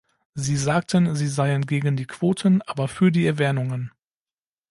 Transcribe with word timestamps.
Sie 0.33 0.57
sagten, 0.57 1.15
Sie 1.15 1.27
seien 1.27 1.67
gegen 1.67 1.95
die 1.95 2.07
Quoten, 2.07 2.63
aber 2.63 2.87
für 2.87 3.11
die 3.11 3.27
Erwähnungen. 3.27 3.91